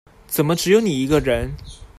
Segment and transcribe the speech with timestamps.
[0.25, 1.55] 怎麼只有你一個人